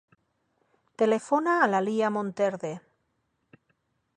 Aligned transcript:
Telefona 1.01 1.53
a 1.65 1.67
la 1.73 1.81
Lia 1.89 2.09
Monterde. 2.17 2.73